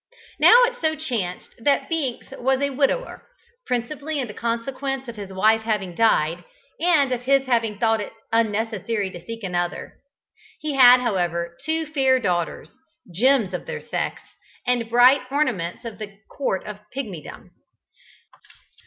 Now 0.39 0.63
it 0.63 0.73
so 0.81 0.95
chanced 0.95 1.49
that 1.59 1.87
Binks 1.87 2.31
was 2.31 2.59
a 2.59 2.71
widower, 2.71 3.21
principally 3.67 4.17
in 4.19 4.33
consequence 4.33 5.07
of 5.07 5.15
his 5.15 5.31
wife 5.31 5.61
having 5.61 5.93
died, 5.93 6.43
and 6.79 7.11
of 7.11 7.21
his 7.21 7.45
having 7.45 7.77
thought 7.77 8.01
it 8.01 8.11
unnecessary 8.33 9.11
to 9.11 9.23
seek 9.23 9.43
another. 9.43 9.99
He 10.59 10.73
had, 10.73 11.01
however, 11.01 11.55
two 11.65 11.85
fair 11.85 12.19
daughters, 12.19 12.71
gems 13.13 13.53
of 13.53 13.67
their 13.67 13.79
sex, 13.79 14.23
and 14.65 14.89
bright 14.89 15.21
ornaments 15.29 15.85
of 15.85 15.99
the 15.99 16.17
court 16.35 16.65
of 16.65 16.79
Pigmydom. 16.91 17.51